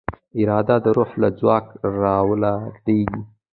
[0.39, 1.65] اراده د روح له ځواک
[2.03, 3.21] راولاړېږي.